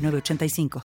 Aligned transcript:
985. 0.00 0.89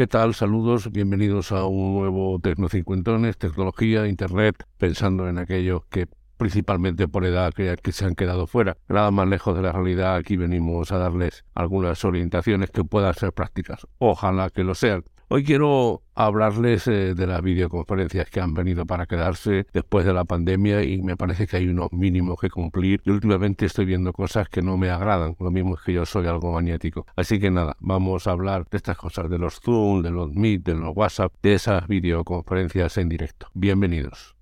¿Qué 0.00 0.06
tal? 0.06 0.32
Saludos, 0.32 0.90
bienvenidos 0.90 1.52
a 1.52 1.66
un 1.66 1.92
nuevo 1.92 2.38
Tecnocincuentones, 2.38 3.36
tecnología, 3.36 4.06
internet, 4.06 4.64
pensando 4.78 5.28
en 5.28 5.36
aquellos 5.36 5.84
que 5.90 6.06
principalmente 6.38 7.06
por 7.06 7.26
edad 7.26 7.52
que, 7.52 7.92
se 7.92 8.06
han 8.06 8.14
quedado 8.14 8.46
fuera. 8.46 8.78
Nada 8.88 9.10
más 9.10 9.28
lejos 9.28 9.54
de 9.54 9.60
la 9.60 9.72
realidad, 9.72 10.16
aquí 10.16 10.38
venimos 10.38 10.90
a 10.90 10.96
darles 10.96 11.44
algunas 11.54 12.02
orientaciones 12.02 12.70
que 12.70 12.82
puedan 12.82 13.12
ser 13.12 13.34
prácticas. 13.34 13.86
Ojalá 13.98 14.48
que 14.48 14.64
lo 14.64 14.74
sean. 14.74 15.04
Hoy 15.32 15.44
quiero 15.44 16.02
hablarles 16.16 16.88
eh, 16.88 17.14
de 17.14 17.26
las 17.28 17.40
videoconferencias 17.40 18.28
que 18.30 18.40
han 18.40 18.52
venido 18.52 18.84
para 18.84 19.06
quedarse 19.06 19.64
después 19.72 20.04
de 20.04 20.12
la 20.12 20.24
pandemia 20.24 20.82
y 20.82 21.02
me 21.02 21.16
parece 21.16 21.46
que 21.46 21.56
hay 21.56 21.68
unos 21.68 21.92
mínimos 21.92 22.40
que 22.40 22.50
cumplir 22.50 23.00
y 23.04 23.10
últimamente 23.10 23.64
estoy 23.64 23.84
viendo 23.84 24.12
cosas 24.12 24.48
que 24.48 24.60
no 24.60 24.76
me 24.76 24.90
agradan, 24.90 25.36
lo 25.38 25.52
mismo 25.52 25.76
es 25.76 25.82
que 25.82 25.92
yo 25.92 26.04
soy 26.04 26.26
algo 26.26 26.50
magnético. 26.50 27.06
Así 27.14 27.38
que 27.38 27.48
nada, 27.48 27.76
vamos 27.78 28.26
a 28.26 28.32
hablar 28.32 28.66
de 28.68 28.76
estas 28.76 28.96
cosas, 28.96 29.30
de 29.30 29.38
los 29.38 29.60
Zoom, 29.60 30.02
de 30.02 30.10
los 30.10 30.32
Meet, 30.34 30.64
de 30.64 30.74
los 30.74 30.96
WhatsApp, 30.96 31.32
de 31.40 31.54
esas 31.54 31.86
videoconferencias 31.86 32.98
en 32.98 33.08
directo. 33.08 33.46
Bienvenidos. 33.54 34.34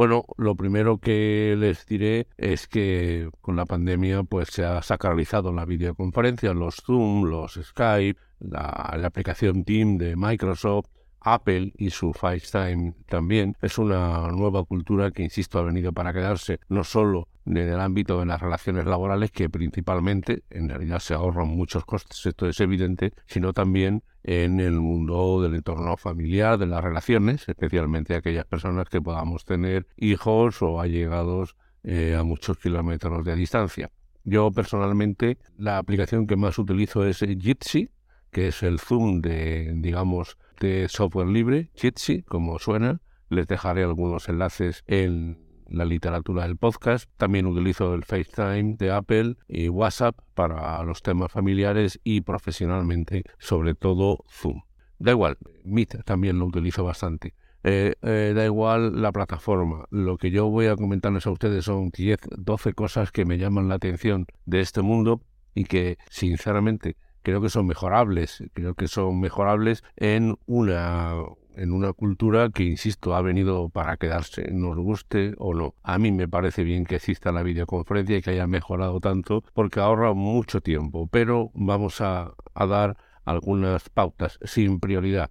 Bueno, 0.00 0.24
lo 0.38 0.54
primero 0.54 0.96
que 0.96 1.54
les 1.58 1.84
diré 1.84 2.26
es 2.38 2.66
que 2.66 3.28
con 3.42 3.54
la 3.54 3.66
pandemia 3.66 4.22
pues 4.22 4.48
se 4.48 4.64
ha 4.64 4.80
sacralizado 4.80 5.52
la 5.52 5.66
videoconferencia, 5.66 6.54
los 6.54 6.76
Zoom, 6.76 7.24
los 7.24 7.60
Skype, 7.62 8.18
la, 8.38 8.62
aplicación 9.04 9.62
Team 9.62 9.98
de 9.98 10.16
Microsoft, 10.16 10.86
Apple 11.20 11.74
y 11.76 11.90
su 11.90 12.14
FaceTime 12.14 12.94
también. 13.08 13.58
Es 13.60 13.76
una 13.76 14.28
nueva 14.28 14.64
cultura 14.64 15.10
que, 15.10 15.22
insisto, 15.22 15.58
ha 15.58 15.64
venido 15.64 15.92
para 15.92 16.14
quedarse 16.14 16.60
no 16.70 16.82
solo 16.82 17.28
en 17.46 17.56
el 17.56 17.80
ámbito 17.80 18.20
de 18.20 18.26
las 18.26 18.40
relaciones 18.40 18.86
laborales, 18.86 19.30
que 19.30 19.48
principalmente 19.48 20.44
en 20.50 20.68
realidad 20.68 21.00
se 21.00 21.14
ahorran 21.14 21.48
muchos 21.48 21.84
costes, 21.84 22.24
esto 22.26 22.48
es 22.48 22.60
evidente, 22.60 23.12
sino 23.26 23.52
también 23.52 24.02
en 24.22 24.60
el 24.60 24.72
mundo 24.80 25.42
del 25.42 25.54
entorno 25.54 25.96
familiar, 25.96 26.58
de 26.58 26.66
las 26.66 26.82
relaciones, 26.82 27.48
especialmente 27.48 28.14
aquellas 28.14 28.44
personas 28.44 28.88
que 28.88 29.00
podamos 29.00 29.44
tener 29.44 29.86
hijos 29.96 30.62
o 30.62 30.80
allegados 30.80 31.56
eh, 31.82 32.14
a 32.18 32.22
muchos 32.22 32.58
kilómetros 32.58 33.24
de 33.24 33.34
distancia. 33.34 33.90
Yo 34.24 34.50
personalmente 34.50 35.38
la 35.56 35.78
aplicación 35.78 36.26
que 36.26 36.36
más 36.36 36.58
utilizo 36.58 37.06
es 37.06 37.18
Jitsi, 37.18 37.90
que 38.30 38.48
es 38.48 38.62
el 38.62 38.78
Zoom 38.78 39.20
de, 39.22 39.72
digamos, 39.76 40.36
de 40.60 40.88
software 40.88 41.28
libre, 41.28 41.70
Jitsi, 41.74 42.22
como 42.22 42.58
suena. 42.58 43.00
Les 43.28 43.46
dejaré 43.46 43.82
algunos 43.82 44.28
enlaces 44.28 44.84
en 44.86 45.38
la 45.70 45.84
literatura 45.84 46.42
del 46.42 46.56
podcast. 46.56 47.10
También 47.16 47.46
utilizo 47.46 47.94
el 47.94 48.04
FaceTime 48.04 48.76
de 48.76 48.90
Apple 48.90 49.36
y 49.48 49.68
WhatsApp 49.68 50.18
para 50.34 50.82
los 50.84 51.02
temas 51.02 51.32
familiares 51.32 52.00
y 52.04 52.20
profesionalmente, 52.20 53.24
sobre 53.38 53.74
todo 53.74 54.24
Zoom. 54.28 54.62
Da 54.98 55.12
igual, 55.12 55.38
Meet 55.64 56.04
también 56.04 56.38
lo 56.38 56.46
utilizo 56.46 56.84
bastante. 56.84 57.34
Eh, 57.62 57.94
eh, 58.02 58.32
da 58.34 58.44
igual 58.44 59.00
la 59.00 59.12
plataforma. 59.12 59.84
Lo 59.90 60.16
que 60.16 60.30
yo 60.30 60.48
voy 60.48 60.66
a 60.66 60.76
comentarles 60.76 61.26
a 61.26 61.30
ustedes 61.30 61.64
son 61.64 61.90
10, 61.90 62.18
12 62.36 62.72
cosas 62.74 63.12
que 63.12 63.24
me 63.24 63.38
llaman 63.38 63.68
la 63.68 63.76
atención 63.76 64.26
de 64.46 64.60
este 64.60 64.82
mundo 64.82 65.22
y 65.54 65.64
que, 65.64 65.98
sinceramente, 66.10 66.96
creo 67.22 67.40
que 67.40 67.50
son 67.50 67.66
mejorables. 67.66 68.42
Creo 68.52 68.74
que 68.74 68.88
son 68.88 69.20
mejorables 69.20 69.82
en 69.96 70.36
una 70.46 71.14
en 71.56 71.72
una 71.72 71.92
cultura 71.92 72.50
que, 72.50 72.64
insisto, 72.64 73.14
ha 73.14 73.22
venido 73.22 73.68
para 73.68 73.96
quedarse, 73.96 74.50
nos 74.52 74.76
guste 74.76 75.34
o 75.38 75.54
no. 75.54 75.74
A 75.82 75.98
mí 75.98 76.12
me 76.12 76.28
parece 76.28 76.64
bien 76.64 76.84
que 76.84 76.96
exista 76.96 77.32
la 77.32 77.42
videoconferencia 77.42 78.16
y 78.16 78.22
que 78.22 78.30
haya 78.30 78.46
mejorado 78.46 79.00
tanto 79.00 79.42
porque 79.54 79.80
ahorra 79.80 80.14
mucho 80.14 80.60
tiempo, 80.60 81.08
pero 81.10 81.50
vamos 81.54 82.00
a, 82.00 82.32
a 82.54 82.66
dar 82.66 82.96
algunas 83.24 83.88
pautas 83.88 84.38
sin 84.44 84.80
prioridad. 84.80 85.30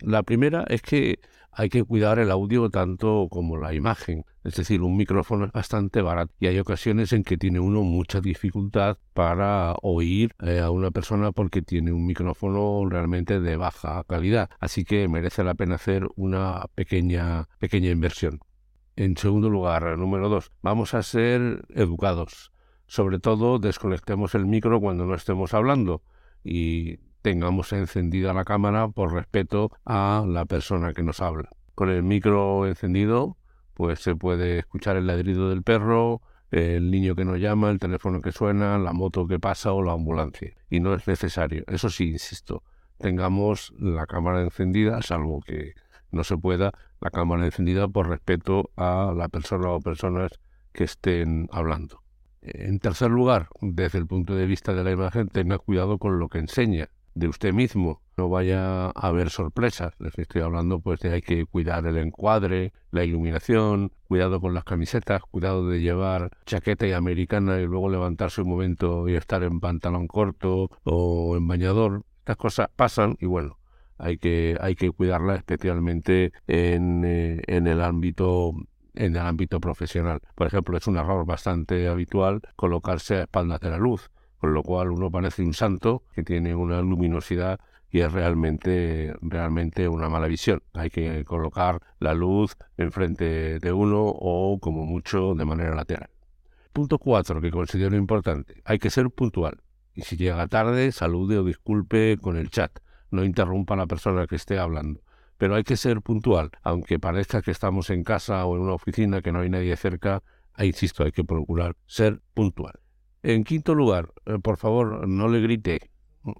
La 0.00 0.22
primera 0.22 0.64
es 0.68 0.82
que 0.82 1.20
hay 1.56 1.68
que 1.68 1.84
cuidar 1.84 2.18
el 2.18 2.30
audio 2.30 2.70
tanto 2.70 3.28
como 3.30 3.56
la 3.56 3.74
imagen. 3.74 4.24
Es 4.42 4.56
decir, 4.56 4.82
un 4.82 4.96
micrófono 4.96 5.46
es 5.46 5.52
bastante 5.52 6.02
barato 6.02 6.32
y 6.38 6.48
hay 6.48 6.58
ocasiones 6.58 7.12
en 7.12 7.24
que 7.24 7.38
tiene 7.38 7.60
uno 7.60 7.82
mucha 7.82 8.20
dificultad 8.20 8.98
para 9.14 9.74
oír 9.82 10.34
eh, 10.42 10.60
a 10.60 10.70
una 10.70 10.90
persona 10.90 11.32
porque 11.32 11.62
tiene 11.62 11.92
un 11.92 12.06
micrófono 12.06 12.86
realmente 12.88 13.40
de 13.40 13.56
baja 13.56 14.04
calidad. 14.04 14.50
Así 14.60 14.84
que 14.84 15.08
merece 15.08 15.44
la 15.44 15.54
pena 15.54 15.76
hacer 15.76 16.08
una 16.16 16.66
pequeña, 16.74 17.48
pequeña 17.58 17.90
inversión. 17.90 18.40
En 18.96 19.16
segundo 19.16 19.50
lugar, 19.50 19.98
número 19.98 20.28
dos, 20.28 20.52
vamos 20.62 20.94
a 20.94 21.02
ser 21.02 21.64
educados. 21.70 22.52
Sobre 22.86 23.18
todo, 23.18 23.58
desconectemos 23.58 24.34
el 24.34 24.46
micro 24.46 24.80
cuando 24.80 25.06
no 25.06 25.14
estemos 25.14 25.54
hablando 25.54 26.02
y 26.44 26.98
tengamos 27.24 27.72
encendida 27.72 28.34
la 28.34 28.44
cámara 28.44 28.86
por 28.88 29.14
respeto 29.14 29.70
a 29.86 30.26
la 30.28 30.44
persona 30.44 30.92
que 30.92 31.02
nos 31.02 31.22
habla. 31.22 31.48
Con 31.74 31.88
el 31.88 32.02
micro 32.02 32.66
encendido, 32.66 33.38
pues 33.72 34.00
se 34.00 34.14
puede 34.14 34.58
escuchar 34.58 34.98
el 34.98 35.06
ladrido 35.06 35.48
del 35.48 35.62
perro, 35.62 36.20
el 36.50 36.90
niño 36.90 37.14
que 37.14 37.24
nos 37.24 37.40
llama, 37.40 37.70
el 37.70 37.78
teléfono 37.78 38.20
que 38.20 38.30
suena, 38.30 38.76
la 38.76 38.92
moto 38.92 39.26
que 39.26 39.40
pasa 39.40 39.72
o 39.72 39.82
la 39.82 39.92
ambulancia. 39.92 40.52
Y 40.68 40.80
no 40.80 40.92
es 40.92 41.08
necesario. 41.08 41.64
Eso 41.66 41.88
sí, 41.88 42.10
insisto, 42.10 42.62
tengamos 42.98 43.72
la 43.78 44.04
cámara 44.04 44.42
encendida, 44.42 45.00
salvo 45.00 45.40
que 45.40 45.72
no 46.10 46.24
se 46.24 46.36
pueda, 46.36 46.72
la 47.00 47.08
cámara 47.08 47.46
encendida 47.46 47.88
por 47.88 48.10
respeto 48.10 48.70
a 48.76 49.14
la 49.16 49.30
persona 49.30 49.70
o 49.70 49.80
personas 49.80 50.30
que 50.74 50.84
estén 50.84 51.48
hablando. 51.52 52.02
En 52.42 52.80
tercer 52.80 53.10
lugar, 53.10 53.48
desde 53.62 53.96
el 53.96 54.06
punto 54.06 54.34
de 54.34 54.44
vista 54.44 54.74
de 54.74 54.84
la 54.84 54.90
imagen, 54.90 55.28
tenga 55.28 55.56
cuidado 55.56 55.96
con 55.96 56.18
lo 56.18 56.28
que 56.28 56.36
enseña 56.36 56.90
de 57.14 57.28
usted 57.28 57.52
mismo. 57.52 58.02
No 58.16 58.28
vaya 58.28 58.86
a 58.86 58.90
haber 58.90 59.30
sorpresas. 59.30 59.94
Les 59.98 60.16
estoy 60.18 60.42
hablando 60.42 60.80
pues 60.80 61.00
de 61.00 61.12
hay 61.12 61.22
que 61.22 61.46
cuidar 61.46 61.86
el 61.86 61.96
encuadre, 61.98 62.72
la 62.90 63.04
iluminación, 63.04 63.92
cuidado 64.06 64.40
con 64.40 64.54
las 64.54 64.64
camisetas, 64.64 65.22
cuidado 65.22 65.68
de 65.68 65.80
llevar 65.80 66.30
chaqueta 66.46 66.86
y 66.86 66.92
americana 66.92 67.60
y 67.60 67.66
luego 67.66 67.88
levantarse 67.88 68.42
un 68.42 68.50
momento 68.50 69.08
y 69.08 69.14
estar 69.14 69.42
en 69.42 69.60
pantalón 69.60 70.06
corto 70.06 70.70
o 70.84 71.36
en 71.36 71.46
bañador. 71.48 72.04
Estas 72.18 72.36
cosas 72.36 72.68
pasan 72.74 73.16
y 73.20 73.26
bueno, 73.26 73.58
hay 73.98 74.18
que, 74.18 74.56
hay 74.60 74.74
que 74.74 74.90
cuidarla 74.90 75.36
especialmente 75.36 76.32
en, 76.46 77.04
eh, 77.04 77.42
en 77.46 77.66
el 77.66 77.80
ámbito 77.80 78.54
en 78.96 79.16
el 79.16 79.22
ámbito 79.22 79.60
profesional. 79.60 80.20
Por 80.36 80.46
ejemplo, 80.46 80.76
es 80.76 80.86
un 80.86 80.96
error 80.96 81.26
bastante 81.26 81.88
habitual 81.88 82.42
colocarse 82.54 83.16
a 83.16 83.22
espaldas 83.22 83.58
de 83.58 83.70
la 83.70 83.78
luz 83.78 84.08
con 84.38 84.54
lo 84.54 84.62
cual 84.62 84.90
uno 84.90 85.10
parece 85.10 85.42
un 85.42 85.54
santo 85.54 86.02
que 86.14 86.22
tiene 86.22 86.54
una 86.54 86.82
luminosidad 86.82 87.60
y 87.90 88.00
es 88.00 88.12
realmente, 88.12 89.14
realmente 89.22 89.88
una 89.88 90.08
mala 90.08 90.26
visión. 90.26 90.62
Hay 90.72 90.90
que 90.90 91.24
colocar 91.24 91.80
la 92.00 92.12
luz 92.12 92.56
enfrente 92.76 93.60
de 93.60 93.72
uno 93.72 94.02
o 94.04 94.58
como 94.58 94.84
mucho 94.84 95.34
de 95.34 95.44
manera 95.44 95.76
lateral. 95.76 96.10
Punto 96.72 96.98
4 96.98 97.40
que 97.40 97.52
considero 97.52 97.94
importante. 97.94 98.60
Hay 98.64 98.80
que 98.80 98.90
ser 98.90 99.08
puntual. 99.10 99.62
Y 99.94 100.02
si 100.02 100.16
llega 100.16 100.48
tarde, 100.48 100.90
salude 100.90 101.38
o 101.38 101.44
disculpe 101.44 102.18
con 102.20 102.36
el 102.36 102.50
chat. 102.50 102.80
No 103.12 103.22
interrumpa 103.22 103.74
a 103.74 103.76
la 103.76 103.86
persona 103.86 104.26
que 104.26 104.34
esté 104.34 104.58
hablando. 104.58 105.00
pero 105.38 105.54
hay 105.54 105.62
que 105.64 105.76
ser 105.76 106.00
puntual. 106.00 106.50
Aunque 106.62 106.98
parezca 106.98 107.42
que 107.42 107.50
estamos 107.50 107.90
en 107.90 108.02
casa 108.02 108.44
o 108.44 108.56
en 108.56 108.62
una 108.62 108.72
oficina, 108.72 109.22
que 109.22 109.30
no 109.30 109.40
hay 109.40 109.50
nadie 109.50 109.76
cerca, 109.76 110.22
insisto, 110.58 111.04
hay 111.04 111.12
que 111.12 111.24
procurar 111.24 111.76
ser 111.86 112.20
puntual. 112.34 112.74
En 113.24 113.42
quinto 113.42 113.74
lugar, 113.74 114.12
eh, 114.26 114.38
por 114.38 114.58
favor, 114.58 115.08
no 115.08 115.28
le 115.28 115.40
grite, 115.40 115.90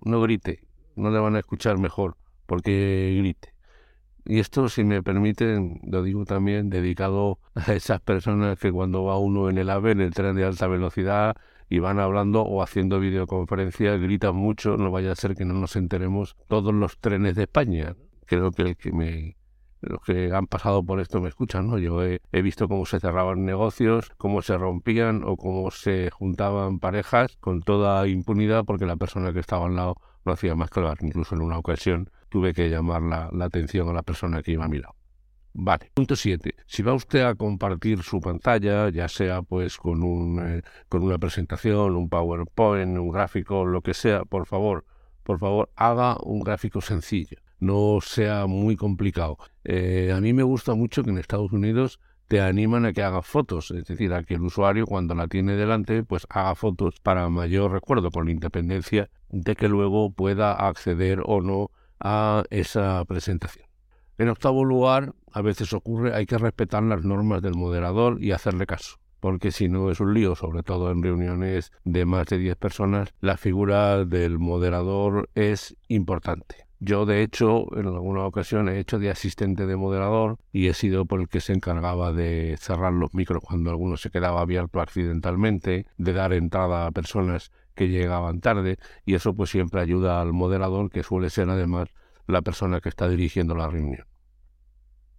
no 0.05 0.21
grite, 0.21 0.61
no 0.97 1.11
le 1.11 1.19
van 1.19 1.35
a 1.35 1.39
escuchar 1.39 1.79
mejor 1.79 2.19
porque 2.45 3.17
grite. 3.17 3.55
Y 4.27 4.39
esto, 4.39 4.69
si 4.69 4.85
me 4.85 5.03
permiten, 5.03 5.81
lo 5.85 6.03
digo 6.03 6.27
también 6.27 6.69
dedicado 6.69 7.39
a 7.55 7.73
esas 7.73 8.03
personas 8.03 8.59
que 8.59 8.71
cuando 8.71 9.03
va 9.03 9.19
uno 9.19 9.49
en 9.49 9.57
el 9.57 9.71
AVE, 9.71 9.93
en 9.93 10.03
el 10.03 10.13
tren 10.13 10.37
de 10.37 10.45
alta 10.45 10.67
velocidad, 10.67 11.35
y 11.71 11.79
van 11.79 11.99
hablando 12.01 12.43
o 12.43 12.63
haciendo 12.63 13.01
videoconferencias, 13.01 13.99
gritan 13.99 14.37
mucho, 14.37 14.77
no 14.77 14.91
vaya 14.91 15.13
a 15.13 15.17
ser 15.17 15.35
que 15.35 15.47
no 15.47 15.55
nos 15.55 15.77
enteremos 15.77 16.37
todos 16.49 16.75
los 16.75 16.99
trenes 16.99 17.35
de 17.35 17.45
España. 17.45 17.97
Creo 18.27 18.51
que 18.51 18.61
el 18.61 18.77
que 18.77 18.93
me 18.93 19.37
los 19.89 20.01
que 20.03 20.33
han 20.33 20.47
pasado 20.47 20.83
por 20.85 21.01
esto 21.01 21.21
me 21.21 21.29
escuchan, 21.29 21.69
¿no? 21.69 21.79
Yo 21.79 22.03
he, 22.03 22.21
visto 22.43 22.69
cómo 22.69 22.87
se 22.87 23.01
cerraban 23.01 23.45
negocios, 23.45 24.11
cómo 24.17 24.43
se 24.43 24.57
rompían 24.57 25.23
o 25.25 25.37
cómo 25.37 25.71
se 25.71 26.11
juntaban 26.11 26.79
parejas 26.79 27.37
con 27.41 27.63
toda 27.63 28.07
impunidad 28.09 28.65
porque 28.65 28.87
la 28.87 28.97
persona 28.97 29.33
que 29.33 29.41
estaba 29.41 29.67
al 29.67 29.77
lado 29.77 29.97
no 30.25 30.33
hacía 30.33 30.55
más 30.55 30.71
que 30.71 30.81
hablar. 30.81 30.99
Incluso 31.01 31.35
en 31.35 31.43
una 31.43 31.59
ocasión 31.59 32.11
tuve 32.29 32.53
que 32.55 32.69
llamar 32.69 33.03
la, 33.03 33.45
atención 33.45 33.89
a 33.89 33.93
la 33.93 34.03
persona 34.03 34.43
que 34.43 34.53
iba 34.53 34.65
a 34.65 34.69
mi 34.69 34.79
lado. 34.79 34.95
Vale. 35.53 35.91
Punto 35.95 36.17
7. 36.17 36.55
Si 36.67 36.83
va 36.83 36.95
usted 36.95 37.23
a 37.23 37.37
compartir 37.37 38.03
su 38.03 38.21
pantalla, 38.21 38.89
ya 38.89 39.09
sea 39.09 39.43
pues 39.43 39.77
con, 39.77 40.03
un, 40.03 40.41
eh, 40.45 40.63
con 40.89 41.05
una 41.05 41.19
presentación, 41.19 41.95
un 41.95 42.09
PowerPoint, 42.09 42.99
un 42.99 43.11
gráfico, 43.11 43.65
lo 43.65 43.81
que 43.81 43.95
sea, 43.95 44.25
por 44.25 44.47
favor, 44.47 44.85
por 45.23 45.39
favor, 45.39 45.71
haga 45.77 46.17
un 46.23 46.41
gráfico 46.41 46.81
sencillo 46.81 47.44
no 47.65 47.99
sea 48.01 48.47
muy 48.47 48.77
complicado. 48.77 49.39
Eh, 49.65 50.13
a 50.15 50.21
mí 50.21 50.33
me 50.33 50.43
gusta 50.43 50.75
mucho 50.75 51.03
que 51.03 51.11
en 51.11 51.19
Estados 51.19 51.53
Unidos 51.53 52.01
te 52.29 52.41
animan 52.41 52.87
a 52.87 52.93
que 52.93 53.03
hagas 53.03 53.27
fotos, 53.27 53.71
es 53.71 53.85
decir, 53.85 54.13
a 54.15 54.23
que 54.23 54.35
el 54.35 54.43
usuario 54.43 54.87
cuando 54.87 55.15
la 55.15 55.29
tiene 55.29 55.57
delante, 55.57 56.05
pues 56.05 56.27
haga 56.31 56.55
fotos 56.55 57.01
para 57.01 57.29
mayor 57.29 57.73
recuerdo, 57.73 58.11
con 58.11 58.29
independencia 58.29 59.11
de 59.31 59.57
que 59.57 59.69
luego 59.69 60.11
pueda 60.11 60.53
acceder 60.53 61.21
o 61.25 61.41
no 61.41 61.71
a 62.01 62.45
esa 62.51 63.05
presentación. 63.05 63.67
En 64.17 64.29
octavo 64.29 64.65
lugar, 64.65 65.15
a 65.33 65.43
veces 65.43 65.73
ocurre, 65.73 66.15
hay 66.15 66.27
que 66.27 66.39
respetar 66.39 66.83
las 66.83 67.05
normas 67.05 67.43
del 67.43 67.55
moderador 67.55 68.23
y 68.23 68.33
hacerle 68.33 68.67
caso 68.67 68.99
porque 69.25 69.53
si 69.53 69.71
no 69.71 69.91
es 69.91 70.01
un 70.01 70.13
lío, 70.13 70.35
sobre 70.35 70.63
todo 70.63 70.91
en 70.91 71.03
reuniones 71.03 71.73
de 71.83 72.05
más 72.05 72.27
de 72.27 72.37
10 72.37 72.57
personas, 72.57 73.15
la 73.23 73.39
figura 73.39 74.05
del 74.05 74.39
moderador 74.39 75.31
es 75.35 75.79
importante. 75.89 76.64
Yo, 76.81 77.07
de 77.07 77.23
hecho, 77.23 77.67
en 77.79 77.87
alguna 77.87 78.25
ocasión 78.27 78.69
he 78.69 78.79
hecho 78.79 78.99
de 78.99 79.11
asistente 79.11 79.67
de 79.67 79.77
moderador 79.77 80.39
y 80.53 80.69
he 80.69 80.75
sido 80.75 81.07
por 81.07 81.21
el 81.21 81.29
que 81.29 81.41
se 81.41 81.53
encargaba 81.53 82.13
de 82.13 82.57
cerrar 82.59 82.93
los 82.93 83.15
micros 83.15 83.43
cuando 83.43 83.71
alguno 83.71 83.97
se 83.97 84.11
quedaba 84.11 84.41
abierto 84.41 84.81
accidentalmente, 84.81 85.87
de 85.97 86.13
dar 86.13 86.33
entrada 86.33 86.87
a 86.87 86.91
personas 86.91 87.53
que 87.75 87.89
llegaban 87.89 88.41
tarde 88.41 88.79
y 89.05 89.15
eso 89.15 89.35
pues 89.35 89.51
siempre 89.51 89.81
ayuda 89.81 90.21
al 90.21 90.33
moderador 90.33 90.91
que 90.91 91.03
suele 91.03 91.31
ser 91.31 91.49
además 91.51 91.89
la 92.27 92.43
persona 92.43 92.81
que 92.81 92.89
está 92.89 93.09
dirigiendo 93.09 93.55
la 93.55 93.69
reunión. 93.69 94.07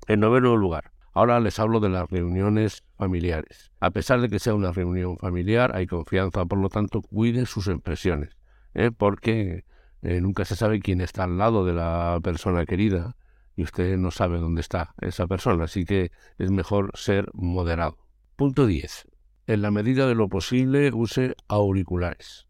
En 0.08 0.20
noveno 0.20 0.56
lugar, 0.56 0.92
ahora 1.14 1.40
les 1.40 1.60
hablo 1.60 1.80
de 1.80 1.90
las 1.90 2.10
reuniones 2.10 2.84
familiares. 2.98 3.72
A 3.80 3.92
pesar 3.92 4.22
de 4.22 4.30
que 4.30 4.40
sea 4.40 4.54
una 4.54 4.72
reunión 4.72 5.18
familiar, 5.18 5.76
hay 5.76 5.88
confianza, 5.88 6.46
por 6.46 6.60
lo 6.60 6.70
tanto, 6.70 7.02
cuide 7.02 7.46
sus 7.46 7.68
impresiones, 7.68 8.38
¿eh? 8.74 8.92
porque 8.96 9.66
eh, 10.06 10.22
nunca 10.22 10.46
se 10.46 10.56
sabe 10.56 10.82
quién 10.82 11.02
está 11.02 11.24
al 11.24 11.40
lado 11.40 11.66
de 11.66 11.74
la 11.74 12.20
persona 12.22 12.68
querida 12.68 13.16
y 13.56 13.64
usted 13.64 13.98
no 13.98 14.12
sabe 14.12 14.38
dónde 14.38 14.62
está 14.62 14.94
esa 15.02 15.26
persona, 15.26 15.64
así 15.64 15.84
que 15.84 16.12
es 16.38 16.52
mejor 16.52 16.92
ser 16.94 17.32
moderado. 17.34 17.98
Punto 18.36 18.68
10. 18.68 19.08
En 19.48 19.64
la 19.64 19.72
medida 19.72 20.08
de 20.08 20.14
lo 20.14 20.30
posible 20.30 20.92
use 20.94 21.36
auriculares. 21.48 22.46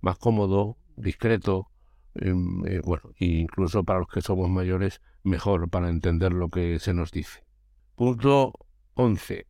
Más 0.00 0.16
cómodo, 0.16 0.78
discreto, 0.96 1.68
em, 2.14 2.64
eh, 2.66 2.80
bueno, 2.82 3.10
incluso 3.18 3.84
para 3.84 3.98
los 3.98 4.08
que 4.08 4.22
somos 4.22 4.48
mayores, 4.48 5.02
mejor 5.22 5.68
para 5.68 5.90
entender 5.90 6.32
lo 6.32 6.48
que 6.48 6.78
se 6.78 6.94
nos 6.94 7.12
dice. 7.12 7.44
Punto 7.96 8.54
11. 8.94 9.46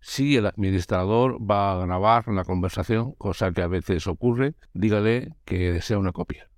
Si 0.00 0.36
el 0.36 0.44
administrador 0.44 1.38
va 1.40 1.72
a 1.72 1.86
grabar 1.86 2.28
la 2.28 2.44
conversación, 2.44 3.12
cosa 3.12 3.52
que 3.52 3.62
a 3.62 3.68
veces 3.68 4.06
ocurre, 4.06 4.54
dígale 4.74 5.34
que 5.46 5.72
desea 5.72 5.96
una 5.96 6.12
copia. 6.12 6.50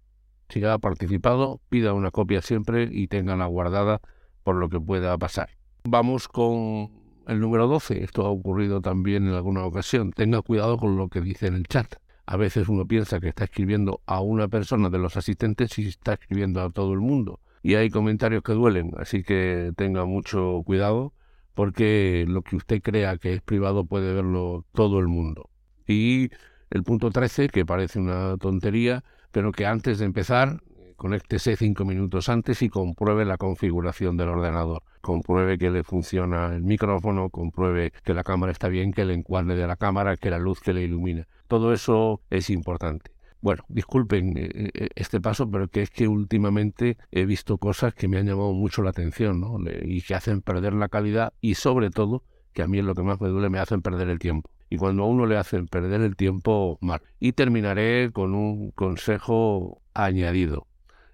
Si 0.48 0.64
ha 0.64 0.78
participado, 0.78 1.60
pida 1.68 1.92
una 1.92 2.10
copia 2.10 2.42
siempre 2.42 2.88
y 2.90 3.08
tenganla 3.08 3.46
guardada 3.46 4.00
por 4.42 4.56
lo 4.56 4.68
que 4.68 4.80
pueda 4.80 5.16
pasar. 5.18 5.50
Vamos 5.84 6.28
con 6.28 6.90
el 7.26 7.40
número 7.40 7.66
12. 7.66 8.04
Esto 8.04 8.26
ha 8.26 8.30
ocurrido 8.30 8.80
también 8.80 9.26
en 9.26 9.34
alguna 9.34 9.64
ocasión. 9.64 10.12
Tenga 10.12 10.42
cuidado 10.42 10.78
con 10.78 10.96
lo 10.96 11.08
que 11.08 11.20
dice 11.20 11.48
en 11.48 11.54
el 11.54 11.66
chat. 11.66 11.96
A 12.26 12.36
veces 12.36 12.68
uno 12.68 12.86
piensa 12.86 13.20
que 13.20 13.28
está 13.28 13.44
escribiendo 13.44 14.00
a 14.06 14.20
una 14.20 14.48
persona 14.48 14.90
de 14.90 14.98
los 14.98 15.16
asistentes 15.16 15.78
y 15.78 15.88
está 15.88 16.14
escribiendo 16.14 16.60
a 16.60 16.70
todo 16.70 16.92
el 16.92 17.00
mundo. 17.00 17.40
Y 17.62 17.74
hay 17.74 17.90
comentarios 17.90 18.42
que 18.42 18.52
duelen, 18.52 18.92
así 18.98 19.22
que 19.22 19.72
tenga 19.76 20.04
mucho 20.04 20.62
cuidado 20.64 21.12
porque 21.54 22.26
lo 22.28 22.42
que 22.42 22.56
usted 22.56 22.82
crea 22.82 23.16
que 23.16 23.32
es 23.32 23.40
privado 23.40 23.86
puede 23.86 24.12
verlo 24.12 24.66
todo 24.72 25.00
el 25.00 25.08
mundo. 25.08 25.48
Y 25.86 26.30
el 26.70 26.84
punto 26.84 27.10
13, 27.10 27.48
que 27.48 27.64
parece 27.64 27.98
una 27.98 28.36
tontería, 28.36 29.02
pero 29.36 29.52
que 29.52 29.66
antes 29.66 29.98
de 29.98 30.06
empezar 30.06 30.62
conéctese 30.96 31.56
cinco 31.56 31.84
minutos 31.84 32.30
antes 32.30 32.62
y 32.62 32.70
compruebe 32.70 33.26
la 33.26 33.36
configuración 33.36 34.16
del 34.16 34.30
ordenador. 34.30 34.82
Compruebe 35.02 35.58
que 35.58 35.68
le 35.68 35.84
funciona 35.84 36.54
el 36.54 36.62
micrófono, 36.62 37.28
compruebe 37.28 37.92
que 38.02 38.14
la 38.14 38.24
cámara 38.24 38.50
está 38.50 38.68
bien, 38.68 38.94
que 38.94 39.02
el 39.02 39.10
encuadre 39.10 39.54
de 39.54 39.66
la 39.66 39.76
cámara, 39.76 40.16
que 40.16 40.30
la 40.30 40.38
luz 40.38 40.60
que 40.60 40.72
le 40.72 40.84
ilumina. 40.84 41.28
Todo 41.48 41.74
eso 41.74 42.22
es 42.30 42.48
importante. 42.48 43.10
Bueno, 43.42 43.62
disculpen 43.68 44.38
eh, 44.38 44.70
eh, 44.72 44.88
este 44.94 45.20
paso, 45.20 45.50
pero 45.50 45.68
que 45.68 45.82
es 45.82 45.90
que 45.90 46.08
últimamente 46.08 46.96
he 47.10 47.26
visto 47.26 47.58
cosas 47.58 47.92
que 47.92 48.08
me 48.08 48.16
han 48.16 48.24
llamado 48.24 48.54
mucho 48.54 48.80
la 48.80 48.88
atención 48.88 49.38
¿no? 49.38 49.58
y 49.82 50.00
que 50.00 50.14
hacen 50.14 50.40
perder 50.40 50.72
la 50.72 50.88
calidad 50.88 51.34
y 51.42 51.56
sobre 51.56 51.90
todo, 51.90 52.24
que 52.54 52.62
a 52.62 52.68
mí 52.68 52.78
es 52.78 52.86
lo 52.86 52.94
que 52.94 53.02
más 53.02 53.20
me 53.20 53.28
duele, 53.28 53.50
me 53.50 53.58
hacen 53.58 53.82
perder 53.82 54.08
el 54.08 54.18
tiempo 54.18 54.48
y 54.68 54.76
cuando 54.76 55.04
a 55.04 55.06
uno 55.06 55.26
le 55.26 55.36
hacen 55.36 55.68
perder 55.68 56.00
el 56.00 56.16
tiempo, 56.16 56.78
mal. 56.80 57.02
Y 57.20 57.32
terminaré 57.32 58.10
con 58.12 58.34
un 58.34 58.70
consejo 58.72 59.82
añadido 59.94 60.66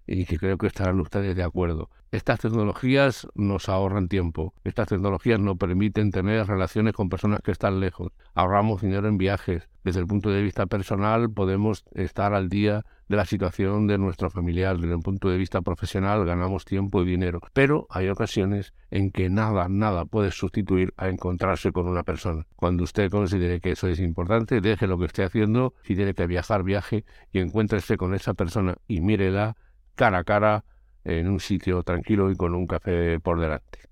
y 0.06 0.24
que 0.26 0.38
creo 0.38 0.58
que 0.58 0.66
estarán 0.66 1.00
ustedes 1.00 1.36
de 1.36 1.42
acuerdo. 1.42 1.90
Estas 2.10 2.40
tecnologías 2.40 3.26
nos 3.34 3.68
ahorran 3.70 4.08
tiempo. 4.08 4.52
Estas 4.64 4.88
tecnologías 4.88 5.40
nos 5.40 5.56
permiten 5.56 6.10
tener 6.10 6.46
relaciones 6.46 6.92
con 6.92 7.08
personas 7.08 7.40
que 7.42 7.52
están 7.52 7.80
lejos. 7.80 8.12
Ahorramos 8.34 8.82
dinero 8.82 9.08
en 9.08 9.16
viajes. 9.16 9.68
Desde 9.82 10.00
el 10.00 10.06
punto 10.06 10.30
de 10.30 10.42
vista 10.42 10.66
personal 10.66 11.30
podemos 11.30 11.84
estar 11.92 12.34
al 12.34 12.50
día 12.50 12.84
de 13.12 13.18
la 13.18 13.26
situación 13.26 13.86
de 13.86 13.98
nuestro 13.98 14.30
familiar. 14.30 14.78
Desde 14.78 14.94
el 14.94 15.00
punto 15.00 15.28
de 15.28 15.36
vista 15.36 15.60
profesional 15.60 16.24
ganamos 16.24 16.64
tiempo 16.64 17.02
y 17.02 17.04
dinero. 17.04 17.40
Pero 17.52 17.86
hay 17.90 18.08
ocasiones 18.08 18.72
en 18.90 19.10
que 19.10 19.28
nada, 19.28 19.68
nada 19.68 20.06
puede 20.06 20.30
sustituir 20.30 20.94
a 20.96 21.10
encontrarse 21.10 21.72
con 21.72 21.88
una 21.88 22.04
persona. 22.04 22.46
Cuando 22.56 22.84
usted 22.84 23.10
considere 23.10 23.60
que 23.60 23.72
eso 23.72 23.86
es 23.86 24.00
importante, 24.00 24.62
deje 24.62 24.86
lo 24.86 24.98
que 24.98 25.04
esté 25.04 25.24
haciendo. 25.24 25.74
Si 25.82 25.94
tiene 25.94 26.14
que 26.14 26.26
viajar, 26.26 26.62
viaje 26.62 27.04
y 27.32 27.40
encuéntrese 27.40 27.98
con 27.98 28.14
esa 28.14 28.32
persona 28.32 28.76
y 28.88 29.02
mírela 29.02 29.56
cara 29.94 30.20
a 30.20 30.24
cara 30.24 30.64
en 31.04 31.28
un 31.28 31.38
sitio 31.38 31.82
tranquilo 31.82 32.30
y 32.30 32.36
con 32.36 32.54
un 32.54 32.66
café 32.66 33.20
por 33.20 33.38
delante. 33.38 33.91